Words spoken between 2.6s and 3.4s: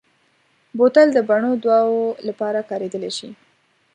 کارېدلی شي.